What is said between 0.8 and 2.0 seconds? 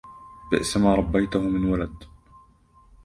ربيته من ولد